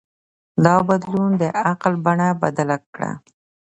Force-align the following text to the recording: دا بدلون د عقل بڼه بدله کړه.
دا 0.65 0.75
بدلون 0.87 1.29
د 1.41 1.43
عقل 1.63 1.93
بڼه 2.05 2.27
بدله 2.43 2.77
کړه. 2.93 3.11